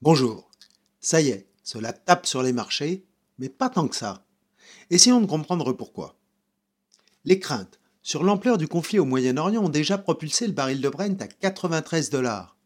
[0.00, 0.48] Bonjour.
[1.00, 3.04] Ça y est, cela tape sur les marchés,
[3.40, 4.24] mais pas tant que ça.
[4.90, 6.14] Essayons de comprendre pourquoi.
[7.24, 11.20] Les craintes sur l'ampleur du conflit au Moyen-Orient ont déjà propulsé le baril de Brent
[11.20, 12.56] à 93 dollars.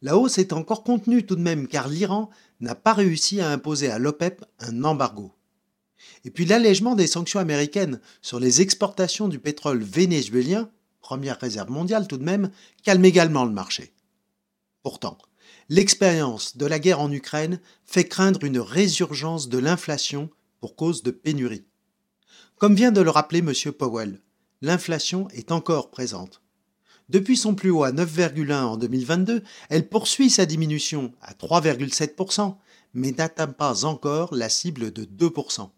[0.00, 2.30] La hausse est encore contenue tout de même car l'Iran
[2.60, 5.32] n'a pas réussi à imposer à l'OPEP un embargo.
[6.24, 12.06] Et puis l'allègement des sanctions américaines sur les exportations du pétrole vénézuélien, première réserve mondiale
[12.06, 12.52] tout de même,
[12.84, 13.92] calme également le marché.
[14.84, 15.18] Pourtant,
[15.68, 21.10] L'expérience de la guerre en Ukraine fait craindre une résurgence de l'inflation pour cause de
[21.10, 21.64] pénurie.
[22.58, 23.52] Comme vient de le rappeler M.
[23.72, 24.20] Powell,
[24.62, 26.42] l'inflation est encore présente.
[27.08, 32.56] Depuis son plus haut à 9,1 en 2022, elle poursuit sa diminution à 3,7%,
[32.94, 35.70] mais n'atteint pas encore la cible de 2%.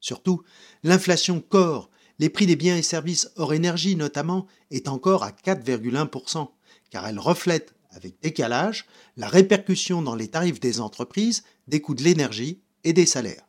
[0.00, 0.42] Surtout,
[0.82, 6.48] l'inflation corps, les prix des biens et services hors énergie notamment, est encore à 4,1%,
[6.90, 12.02] car elle reflète avec décalage la répercussion dans les tarifs des entreprises des coûts de
[12.02, 13.46] l'énergie et des salaires.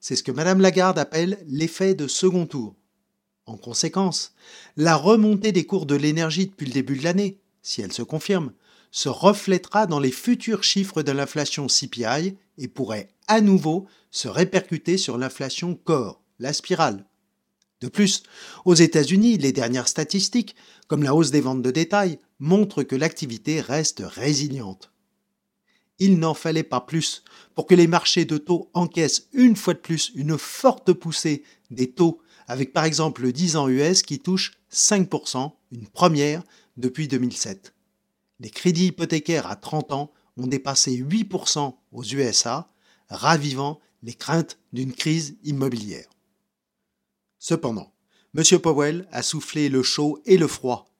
[0.00, 2.74] C'est ce que Mme Lagarde appelle l'effet de second tour.
[3.46, 4.32] En conséquence,
[4.76, 8.52] la remontée des cours de l'énergie depuis le début de l'année, si elle se confirme,
[8.90, 14.96] se reflètera dans les futurs chiffres de l'inflation CPI et pourrait à nouveau se répercuter
[14.96, 17.04] sur l'inflation corps, la spirale.
[17.80, 18.22] De plus,
[18.64, 20.54] aux États-Unis, les dernières statistiques,
[20.86, 24.92] comme la hausse des ventes de détail, montrent que l'activité reste résiliente.
[25.98, 29.78] Il n'en fallait pas plus pour que les marchés de taux encaissent une fois de
[29.78, 34.52] plus une forte poussée des taux, avec par exemple le 10 ans US qui touche
[34.72, 36.42] 5%, une première
[36.76, 37.74] depuis 2007.
[38.40, 42.70] Les crédits hypothécaires à 30 ans ont dépassé 8% aux USA,
[43.10, 46.08] ravivant les craintes d'une crise immobilière.
[47.40, 47.92] Cependant,
[48.36, 48.44] M.
[48.60, 50.92] Powell a soufflé le chaud et le froid.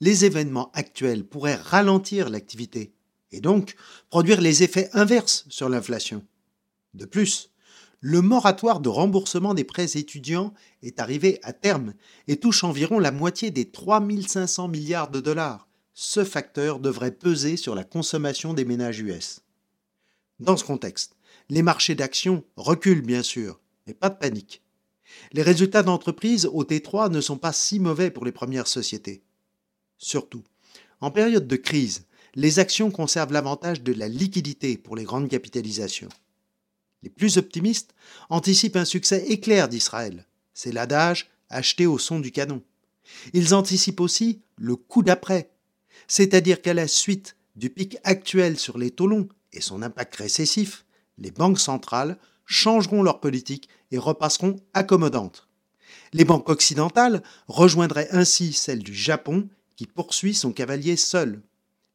[0.00, 2.94] Les événements actuels pourraient ralentir l'activité
[3.30, 3.76] et donc
[4.08, 6.24] produire les effets inverses sur l'inflation.
[6.94, 7.50] De plus,
[8.00, 11.92] le moratoire de remboursement des prêts étudiants est arrivé à terme
[12.28, 15.68] et touche environ la moitié des 3500 milliards de dollars.
[15.92, 19.40] Ce facteur devrait peser sur la consommation des ménages US.
[20.40, 21.16] Dans ce contexte,
[21.50, 24.63] les marchés d'actions reculent bien sûr, mais pas de panique.
[25.32, 29.22] Les résultats d'entreprise au T3 ne sont pas si mauvais pour les premières sociétés.
[29.98, 30.42] Surtout,
[31.00, 32.04] en période de crise,
[32.34, 36.08] les actions conservent l'avantage de la liquidité pour les grandes capitalisations.
[37.02, 37.94] Les plus optimistes
[38.30, 40.26] anticipent un succès éclair d'Israël.
[40.54, 42.62] C'est l'adage acheté au son du canon.
[43.32, 45.50] Ils anticipent aussi le coup d'après,
[46.08, 50.84] c'est-à-dire qu'à la suite du pic actuel sur les taux et son impact récessif,
[51.18, 55.48] les banques centrales changeront leur politique et repasseront accommodantes.
[56.12, 61.42] Les banques occidentales rejoindraient ainsi celles du Japon qui poursuit son cavalier seul.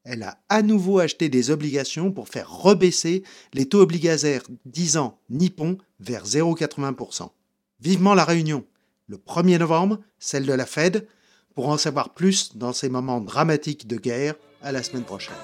[0.04, 3.24] Elle a à nouveau acheté des obligations pour faire rebaisser
[3.54, 7.30] les taux obligataires 10 ans nippons vers 0,80%.
[7.82, 8.66] Vivement la réunion,
[9.08, 11.08] le 1er novembre, celle de la Fed,
[11.56, 15.36] pour en savoir plus dans ces moments dramatiques de guerre, à la semaine prochaine.